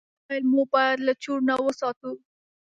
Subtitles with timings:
[0.27, 2.11] موبایل مو باید له چور نه وساتو.